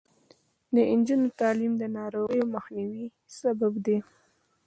[0.73, 3.05] د نجونو تعلیم د ناروغیو مخنیوي
[3.39, 3.97] سبب دی.